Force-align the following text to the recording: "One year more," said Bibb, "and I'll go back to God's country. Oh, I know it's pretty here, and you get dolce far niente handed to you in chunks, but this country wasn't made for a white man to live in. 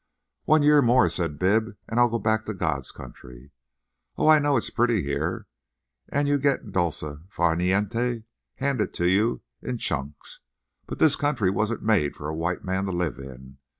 "One 0.45 0.63
year 0.63 0.81
more," 0.81 1.09
said 1.09 1.37
Bibb, 1.37 1.77
"and 1.87 1.99
I'll 1.99 2.09
go 2.09 2.17
back 2.17 2.45
to 2.47 2.55
God's 2.55 2.91
country. 2.91 3.51
Oh, 4.17 4.27
I 4.27 4.39
know 4.39 4.57
it's 4.57 4.71
pretty 4.71 5.03
here, 5.03 5.45
and 6.09 6.27
you 6.27 6.39
get 6.39 6.71
dolce 6.71 7.17
far 7.29 7.55
niente 7.55 8.23
handed 8.55 8.95
to 8.95 9.07
you 9.07 9.43
in 9.61 9.77
chunks, 9.77 10.39
but 10.87 10.97
this 10.97 11.15
country 11.15 11.51
wasn't 11.51 11.83
made 11.83 12.15
for 12.15 12.27
a 12.27 12.35
white 12.35 12.63
man 12.63 12.85
to 12.85 12.91
live 12.91 13.19
in. 13.19 13.59